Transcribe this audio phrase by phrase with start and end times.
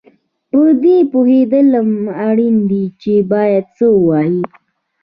[0.49, 1.91] په دې پوهېدل هم
[2.27, 4.41] اړین دي چې باید څه ووایې